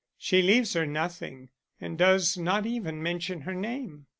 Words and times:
She 0.17 0.41
leaves 0.41 0.73
her 0.73 0.87
nothing; 0.87 1.49
and 1.79 1.95
does 1.95 2.35
not 2.35 2.65
even 2.65 3.03
mention 3.03 3.41
her 3.41 3.53
name. 3.53 4.07